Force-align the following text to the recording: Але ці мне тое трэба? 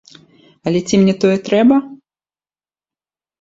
Але 0.71 0.79
ці 0.87 0.99
мне 1.01 1.15
тое 1.25 1.35
трэба? 1.51 1.77